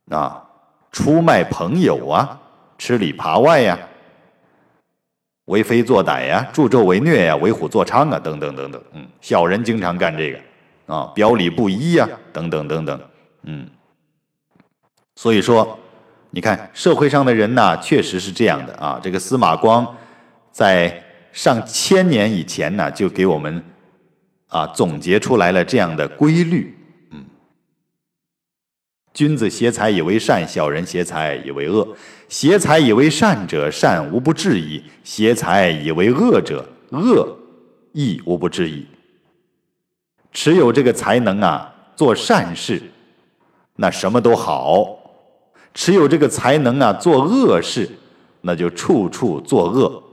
[0.10, 0.44] 啊，
[0.92, 2.40] 出卖朋友啊，
[2.78, 3.78] 吃里扒外呀。
[5.46, 10.40] 为非作歹呀，助纣为虐呀，为虎作伥啊，等等等等，嗯，小人经常干这个，
[10.92, 13.00] 啊，表里不一呀，等等等等，
[13.44, 13.70] 嗯，
[15.16, 15.78] 所以说，
[16.32, 19.00] 你看社会上的人呐，确实是这样的啊。
[19.04, 19.86] 这个司马光
[20.52, 21.00] 在
[21.32, 23.64] 上千年以前呢，就给我们
[24.48, 26.76] 啊总结出来了这样的规律。
[29.16, 31.88] 君子挟才以为善，小人挟才以为恶。
[32.28, 37.38] 挟才以为善者，善无不至矣；挟才以为恶者，恶
[37.94, 38.86] 亦无不至矣。
[40.34, 42.82] 持有这个才能啊，做善事，
[43.78, 44.84] 那什么都好；
[45.74, 47.90] 持有这个才能啊，做恶事，
[48.42, 50.04] 那就处处作恶。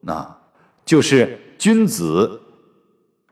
[0.00, 0.38] 那
[0.86, 2.40] 就是君子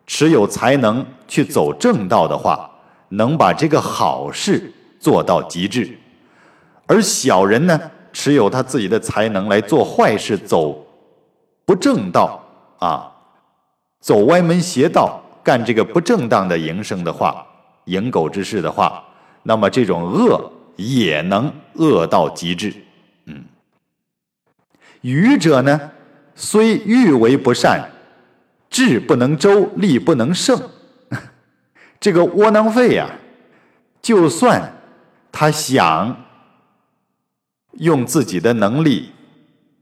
[0.07, 2.71] 持有才能去走正道的话，
[3.09, 4.75] 能把这个好事。
[5.07, 5.97] 做到极致，
[6.89, 7.81] 而小人呢，
[8.13, 10.85] 持有他自己的才能来做坏事，走
[11.65, 12.45] 不正道
[12.81, 13.13] 啊，
[14.01, 17.47] 走歪门邪道，干这个不正当的营生的话，
[17.85, 19.01] 营狗之事的话，
[19.45, 22.75] 那么这种恶也能恶到极致。
[23.27, 23.45] 嗯，
[25.03, 25.93] 愚者呢，
[26.35, 27.89] 虽欲为不善，
[28.69, 30.61] 智不能周，力不能胜，
[32.01, 33.09] 这个窝囊废呀，
[34.03, 34.73] 就算。
[35.39, 36.17] 他想
[37.73, 39.11] 用自己的能力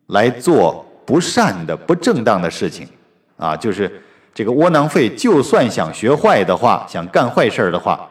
[0.08, 2.88] 来做不善的、不正当的事情，
[3.36, 4.02] 啊，就是
[4.34, 8.10] 这个窝囊废，就算想学坏的话，想干坏事儿的话，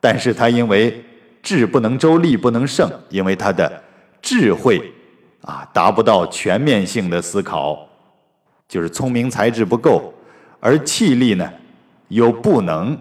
[0.00, 1.04] 但是他因为
[1.42, 3.82] 智不能周，力不能胜，因为他的
[4.22, 4.80] 智慧
[5.42, 7.84] 啊达不到全面性的思考，
[8.68, 10.14] 就是聪明才智不够，
[10.60, 11.52] 而气力呢
[12.06, 12.96] 又不能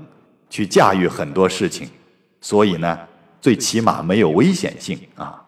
[0.50, 1.88] 去驾驭很多事情，
[2.42, 2.98] 所以呢。
[3.46, 5.46] 最起码没有危险性啊！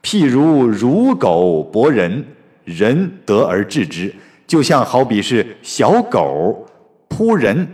[0.00, 2.24] 譬如如狗搏人，
[2.62, 4.14] 人得而治之，
[4.46, 6.64] 就像好比是小狗
[7.08, 7.66] 扑人，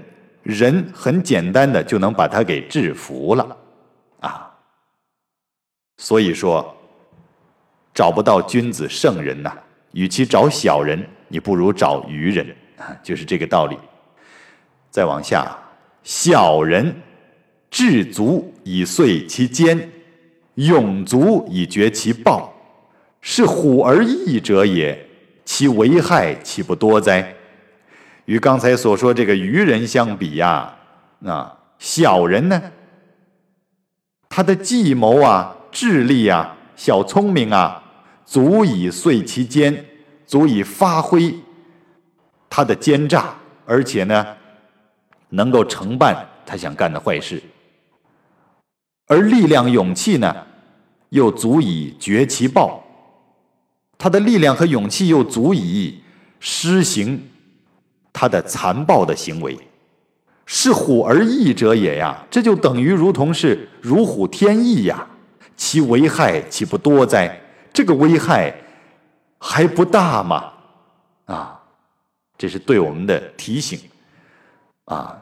[0.42, 3.56] 人很简单的就能把它给制服了
[4.20, 4.50] 啊！
[5.98, 6.74] 所以说，
[7.92, 9.52] 找不到君子圣人呐，
[9.92, 13.76] 与其找小人，你不如找愚人啊，就是这个道理。
[14.90, 15.54] 再往下，
[16.02, 17.02] 小人。
[17.70, 19.90] 智足以遂其坚，
[20.54, 22.52] 勇足以决其暴，
[23.20, 25.06] 是虎而翼者也。
[25.44, 27.34] 其危害岂不多哉？
[28.26, 30.76] 与刚才所说这个愚人相比呀，
[31.24, 32.62] 啊，小人呢，
[34.28, 37.82] 他的计谋啊、智力啊、小聪明啊，
[38.26, 39.86] 足以遂其坚，
[40.26, 41.34] 足以发挥
[42.50, 44.26] 他的奸诈，而且呢，
[45.30, 47.42] 能够承办他想干的坏事。
[49.08, 50.46] 而力量、勇气呢，
[51.08, 52.80] 又足以绝其暴，
[53.98, 56.00] 他的力量和勇气又足以
[56.38, 57.28] 施行
[58.12, 59.58] 他的残暴的行为。
[60.44, 65.06] 是虎而翼者也呀，这就等于如同是如虎添翼呀，
[65.56, 67.38] 其危害岂不多哉？
[67.72, 68.54] 这个危害
[69.38, 70.52] 还不大吗？
[71.26, 71.60] 啊，
[72.38, 73.78] 这是对我们的提醒
[74.86, 75.16] 啊，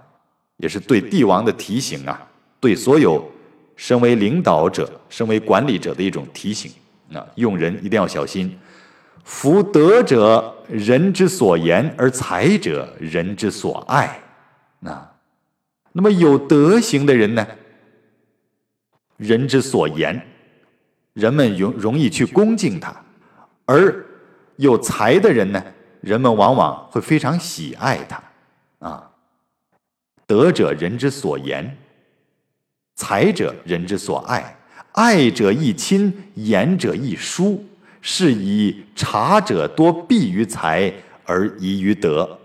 [0.59, 2.29] 也是对帝王的提醒啊，
[2.61, 3.29] 对所有
[3.77, 6.73] 身为领导者、身为管理者的一种提醒
[7.13, 8.59] 啊，用人一定要小心。
[9.23, 14.21] 夫德者，人之所言；而才者，人之所爱。
[14.81, 15.11] 那。
[15.93, 17.47] 那么有德行的人呢？
[19.17, 20.27] 人之所言，
[21.15, 22.93] 人们容容易去恭敬他；
[23.65, 24.05] 而
[24.57, 25.65] 有才的人呢，
[26.03, 28.23] 人们往往会非常喜爱他。
[28.81, 29.11] 啊，
[30.27, 31.79] 德者人之所言，
[32.97, 34.57] 才者人之所爱，
[34.93, 37.63] 爱者亦亲，言者亦疏，
[38.01, 40.93] 是以察者多避于才
[41.25, 42.39] 而疑于德。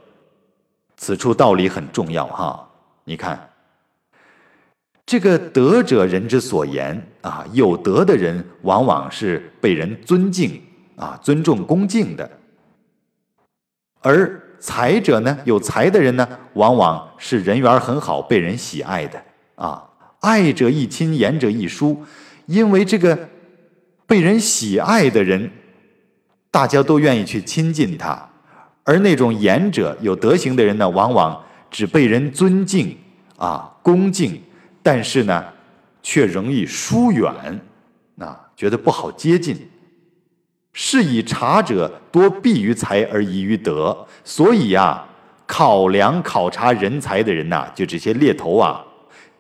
[0.98, 2.70] 此处道理很重要哈。
[3.06, 3.50] 你看，
[5.06, 10.62] 这个德者人之所言啊，有德的人往往是被人尊敬
[10.98, 12.30] 啊、尊重、恭敬的；
[14.02, 19.24] 而才者呢，有才的人呢，往往是人缘很好、被人喜爱的
[19.56, 19.88] 啊。
[20.22, 22.04] 爱者亦亲，言者亦疏，
[22.48, 23.30] 因为这个
[24.08, 25.52] 被人喜爱的人，
[26.50, 28.30] 大家都愿意去亲近他；
[28.84, 31.44] 而那种言者、有德行的人呢，往往。
[31.72, 32.98] 只被人尊敬
[33.38, 34.42] 啊，恭敬，
[34.84, 35.46] 但是呢，
[36.04, 37.34] 却容易疏远，
[38.20, 39.70] 啊，觉得不好接近。
[40.74, 45.02] 是以察者多避于才而疑于德，所以呀，
[45.46, 48.84] 考量考察人才的人呐，就这些猎头啊，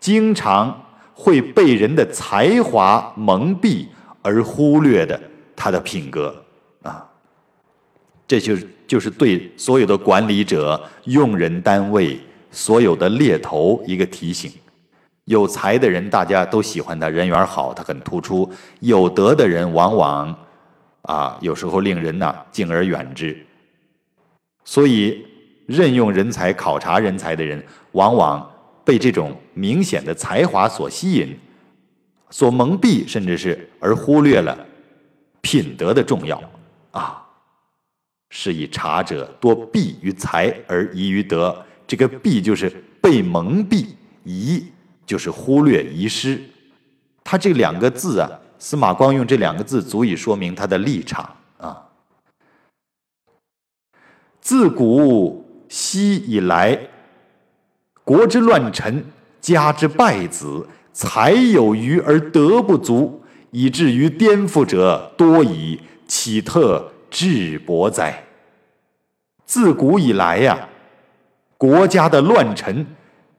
[0.02, 0.84] 经常
[1.14, 3.86] 会被人的才华蒙蔽
[4.22, 5.18] 而忽略的
[5.56, 6.44] 他的品格
[6.84, 7.10] 啊，
[8.28, 8.68] 这就是。
[8.92, 12.20] 就是对所有的管理者、用人单位、
[12.52, 14.52] 所有的猎头一个提醒：
[15.24, 20.38] 有才的人大家都喜欢他，人缘好，他很突出；有德的人往往
[21.04, 23.46] 啊，有时候令人呐敬而远之。
[24.66, 25.26] 所以，
[25.68, 28.51] 任用人才、考察人才的人，往往
[28.84, 31.38] 被这种明显的才华所吸引、
[32.30, 34.58] 所蒙蔽，甚至是而忽略了
[35.42, 36.42] 品德的重要
[36.92, 37.18] 啊。
[38.34, 42.70] 是以察者多避于才而疑于德，这个避就是
[43.02, 43.88] 被蒙蔽，
[44.24, 44.66] 疑
[45.06, 46.42] 就是忽略遗失。
[47.26, 51.90] 他这两个字啊，司马光用这两个字足以说明他的立场啊。
[54.40, 56.80] 自古昔以来，
[58.04, 59.06] 国之乱臣，
[59.40, 66.92] 家之败子，才有余而德不足，以至于颠覆者多矣，岂特？
[67.10, 68.24] 智伯哉！
[69.46, 70.70] 自古以来呀，
[71.58, 72.88] 国家的乱臣，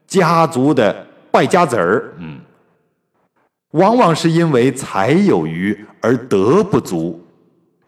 [0.05, 2.39] 家族的败家子儿，嗯，
[3.71, 7.19] 往往是因为才有余而德不足，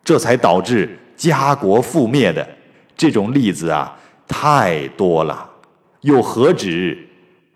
[0.03, 2.47] 这才导致家国覆灭的
[2.97, 3.95] 这种例子啊，
[4.27, 5.47] 太多了。
[6.05, 7.07] 又何止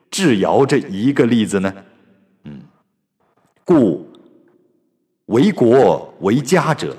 [0.09, 1.71] 智尧这一个例子呢？
[2.45, 2.61] 嗯，
[3.63, 4.09] 故
[5.27, 6.97] 为国为家者。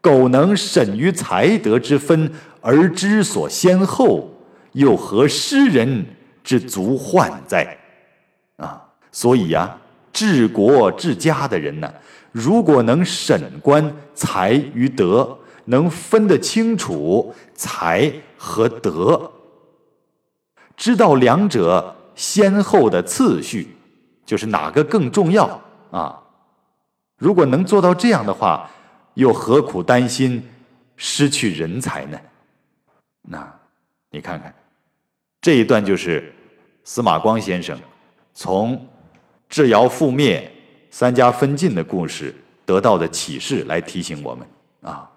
[0.00, 2.30] 苟能审于才德之分
[2.60, 4.30] 而知所先后，
[4.70, 6.06] 又何失人
[6.44, 7.76] 之足患哉？
[8.56, 8.80] 啊，
[9.10, 9.76] 所以呀，
[10.12, 11.92] 治国治家的人呢，
[12.30, 19.28] 如果能审观才与德，能分得清楚才和德，
[20.76, 23.76] 知道两者先后的次序，
[24.24, 25.60] 就是哪个更重要
[25.90, 26.22] 啊？
[27.18, 28.70] 如果能做到这样的话。
[29.16, 30.46] 又何苦担心
[30.94, 32.20] 失去人才呢？
[33.22, 33.60] 那
[34.10, 34.54] 你看看
[35.40, 36.34] 这一段，就是
[36.84, 37.80] 司马光先生
[38.34, 38.86] 从
[39.48, 40.52] 智尧覆灭、
[40.90, 42.34] 三家分晋的故事
[42.66, 44.46] 得到的启示，来提醒我们
[44.82, 45.10] 啊。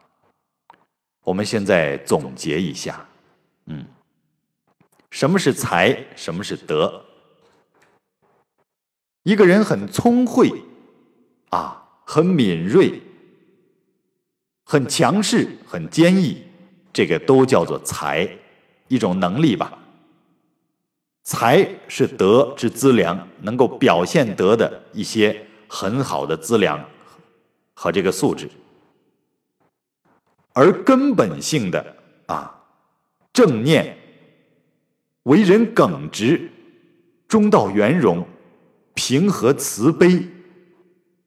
[1.25, 3.05] 我们现在总结一下，
[3.65, 3.85] 嗯，
[5.11, 6.05] 什么是才？
[6.15, 7.05] 什么是德？
[9.23, 10.51] 一个人很聪慧
[11.49, 13.01] 啊，很敏锐。
[14.63, 16.43] 很强势，很坚毅，
[16.93, 18.29] 这个都叫做才，
[18.87, 19.79] 一种能力吧。
[21.23, 26.83] 才是德之资粮，能够表现德的一些很好的资粮
[27.73, 28.49] 和这个素质。
[30.53, 31.95] 而根本性的
[32.27, 32.63] 啊，
[33.33, 33.97] 正念，
[35.29, 36.49] 为人耿直，
[37.27, 38.25] 中道圆融，
[38.95, 40.27] 平和慈悲，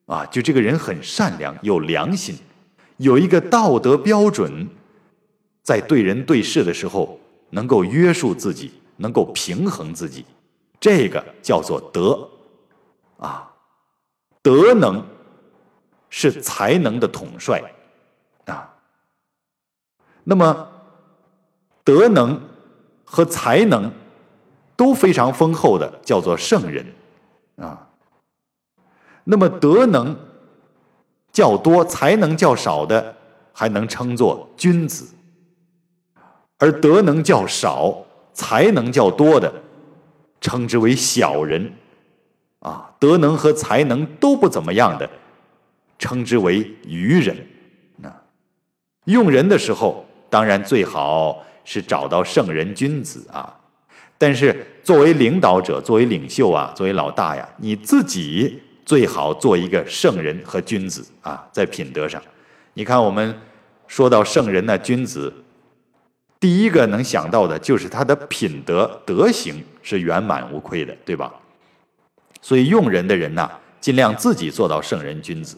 [0.07, 2.37] 啊，就这个人很善良，有良心。
[2.97, 4.69] 有一个道德标准，
[5.63, 10.25] 在对人对事的时候能够约束自己，能够平衡自己，
[10.81, 12.29] 这个叫做德
[13.19, 13.49] 啊。
[14.43, 15.07] 德能
[16.11, 17.63] 是才能的统帅
[18.47, 18.69] 啊。
[20.25, 20.69] 那么，
[21.85, 22.41] 德能
[23.13, 23.93] 和才能
[24.75, 26.87] 都非常丰厚的，叫做圣人
[27.57, 27.87] 啊。
[29.25, 30.17] 那么，德能。
[31.33, 33.17] 较多才能较少的，
[33.55, 35.07] 还能称作君子；
[36.59, 38.05] 而德能较少、
[38.35, 39.51] 才能较多的，
[40.43, 41.73] 称之为小人。
[42.59, 45.09] 啊，德能和才能都不怎么样的，
[45.99, 47.35] 称之为愚人。
[48.03, 48.23] 啊，
[49.07, 53.59] 用人的时候，当然最好是找到圣人君子啊。
[54.19, 58.63] 但是作为领导者、作为领袖啊、作为老大呀，你自己。
[58.85, 62.21] 最好做一个圣人和君子啊，在品德上，
[62.75, 63.33] 你看我们
[63.87, 65.33] 说到圣人呢，君子，
[66.41, 71.33] 第一个能想到的就是他的品德德行是圆满无愧的，对吧？
[72.43, 73.49] 所以用人的人呐，
[73.81, 75.57] 尽量自己做到圣人君子。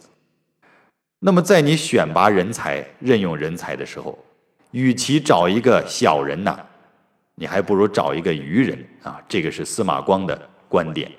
[1.19, 4.17] 那么在你选拔人才、任用人才的时候，
[4.75, 6.59] 与其找一个小人呐，
[7.35, 9.21] 你还不如找一个愚人啊。
[9.25, 11.09] 这个是司马光的观点。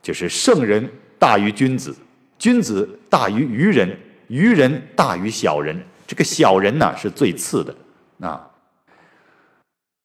[0.00, 1.92] 就是圣人大于君子，
[2.38, 5.76] 君子大于愚人，愚人大于小人。
[6.06, 7.74] 这个小人呢是最次的
[8.20, 8.48] 啊。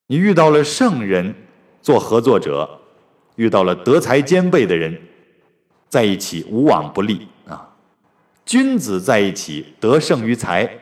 [0.08, 1.36] 你遇到了圣人
[1.84, 2.82] 做合作者，
[3.36, 5.00] 遇到了德才兼备的人，
[5.88, 7.70] 在一起无往不利啊。
[8.44, 10.80] 君子在一起得胜于才，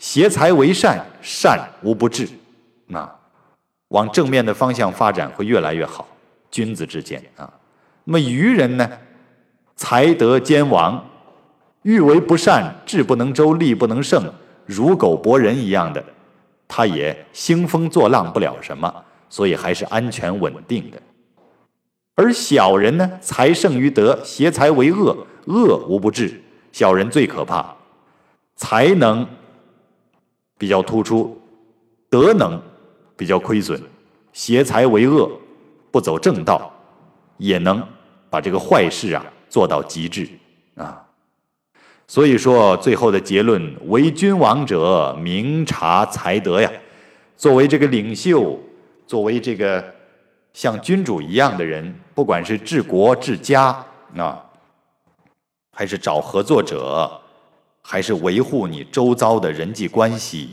[0.00, 2.26] 挟才为善，善无不治。
[2.86, 3.08] 那
[3.88, 6.08] 往正面的方向发展会越来越好。
[6.50, 7.48] 君子之间啊。
[8.04, 8.90] 那么愚人呢，
[9.76, 11.04] 才德兼亡，
[11.82, 14.24] 欲为不善，智不能周，力不能胜，
[14.64, 16.02] 如狗搏人一样的，
[16.66, 18.92] 他也兴风作浪不了什么，
[19.28, 21.00] 所以还是安全稳定的。
[22.16, 26.40] 而小人呢，才胜于德，挟才为恶，恶无不至。
[26.72, 27.76] 小人最可怕，
[28.56, 29.26] 才能
[30.60, 31.40] 比较突出，
[32.10, 32.60] 德能
[33.16, 33.80] 比较亏损，
[34.34, 35.30] 邪财为恶，
[35.90, 36.70] 不走正道，
[37.38, 37.82] 也能。
[38.28, 40.28] 把这个坏事啊做到极致
[40.76, 41.04] 啊，
[42.06, 46.70] 所以说最后的结论：为君王者，明察才德呀。
[47.36, 48.56] 作为这个领袖，
[49.04, 49.84] 作为这个
[50.52, 53.84] 像君主一样的人，不管是治国治家
[54.16, 54.44] 啊，
[55.72, 57.10] 还是找合作者，
[57.82, 60.50] 还是维护你周遭的人际关系，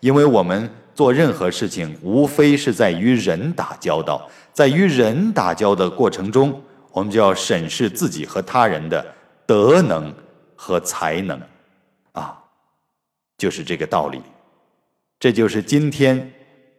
[0.00, 6.62] 因为我们做任何事情，无非是在与人打交道，在与人打交道的过程中。
[6.92, 9.04] 我们就要审视自己和他人的
[9.44, 10.10] 德能
[10.54, 11.38] 和才能，
[12.12, 12.42] 啊，
[13.36, 14.22] 就是这个道理。
[15.20, 16.32] 这就是今天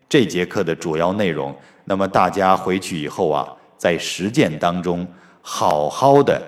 [0.09, 1.55] 这节课的主要内容。
[1.85, 3.47] 那么大家回去以后啊，
[3.77, 5.07] 在实践当中
[5.43, 6.41] 好好的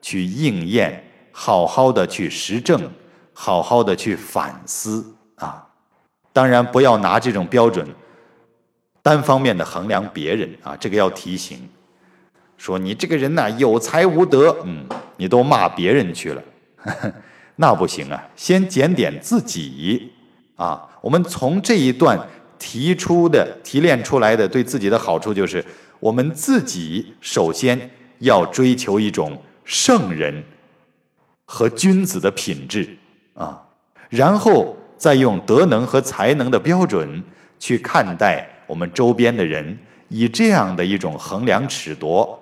[0.00, 1.00] 去应验，
[1.32, 2.90] 好好的去实证，
[3.32, 5.66] 好好的去反思啊。
[6.32, 7.86] 当然不要拿这种标准
[9.02, 11.68] 单方面的衡量别人啊，这个要提醒。
[12.56, 16.42] 说你这个人呐，有才无德，嗯，你都骂别人去了，
[17.56, 18.22] 那不行啊！
[18.36, 20.12] 先检点自己
[20.54, 20.88] 啊！
[21.00, 22.18] 我们从这一段
[22.60, 25.64] 提出的、提炼出来的对自己的好处，就是
[25.98, 30.44] 我们自己首先要追求一种圣人
[31.54, 32.96] 和君子的品质
[33.34, 33.62] 啊，
[34.08, 37.22] 然后再用德能和才能的标准
[37.58, 39.78] 去看待我们周边的人，
[40.08, 42.38] 以这样的一种衡量尺度。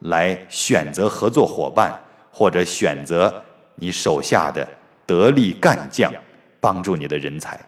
[0.00, 1.92] 来选择合作伙伴，
[2.30, 3.32] 或者选择
[3.74, 4.66] 你手下的
[5.04, 6.12] 得力干将，
[6.60, 7.60] 帮助你的人才。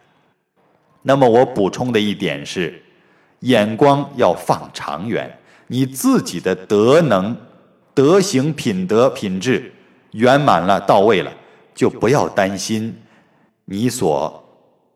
[1.03, 2.80] 那么我补充的一点是，
[3.41, 5.38] 眼光要放长远。
[5.66, 7.36] 你自己的德能、
[7.95, 9.72] 德行、品德、品质
[10.13, 11.33] 圆满了、到位了，
[11.75, 12.97] 就不要担心
[13.65, 14.43] 你所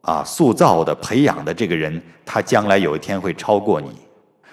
[0.00, 3.90] 啊塑造的、培养的这个人，他将来有一天会超过你。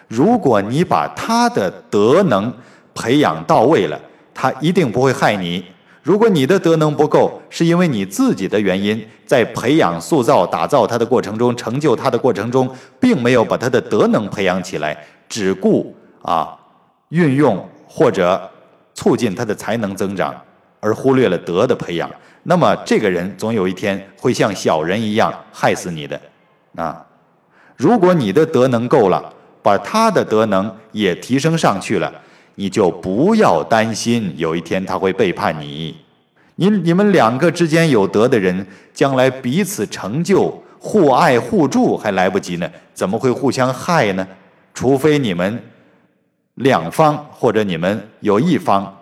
[0.07, 2.53] 如果你把他的德能
[2.93, 3.99] 培养到位了，
[4.33, 5.63] 他一定不会害你。
[6.03, 12.67] 如果你的德能不够，是因为你自己的原因，在培养、塑造、打造他的过程中，成就他的过程中，
[12.99, 14.97] 并没有把他的德能培养起来，
[15.29, 16.57] 只顾啊
[17.09, 18.49] 运用或者
[18.95, 20.35] 促进他的才能增长，
[20.81, 22.11] 而忽略了德的培养，
[22.43, 26.19] 那么这个人总有一天会像小人一样害死你的
[26.75, 27.05] 啊！
[27.77, 32.11] 如果你的德能够了，把他的德能也提升上去了。
[32.55, 35.95] 你就不要担心有一天他会背叛你，
[36.55, 44.27] 你你们两个之间有德的人，将来彼此成就、互爱互助还来不及呢，怎么会互相害呢？
[44.73, 45.63] 除非你们
[46.55, 48.97] 两方或者你们有一方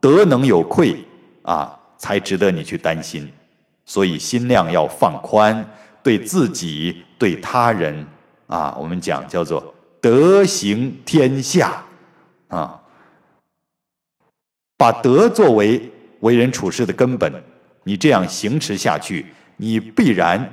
[0.00, 0.96] 德能有愧
[1.44, 3.32] 啊，才值得你去担心。
[3.86, 5.64] 所以心量要放宽，
[6.02, 8.06] 对自己、对他人
[8.48, 11.84] 啊，我们讲叫做德行天下
[12.48, 12.80] 啊，
[14.76, 15.90] 把德作为。
[16.20, 17.30] 为人处事的根本，
[17.82, 19.26] 你这样行持下去，
[19.58, 20.50] 你必然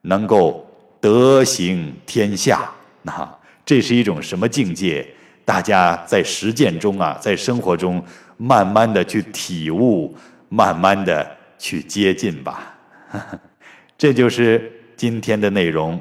[0.00, 0.66] 能够
[1.02, 2.70] 德行天下。
[3.02, 5.06] 那这是一种什么境界？
[5.44, 8.02] 大家在实践中啊，在生活中
[8.36, 10.14] 慢慢的去体悟，
[10.48, 12.78] 慢慢的去接近吧。
[13.98, 16.00] 这就是今天的内容，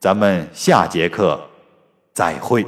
[0.00, 1.40] 咱们下节课
[2.12, 2.64] 再会。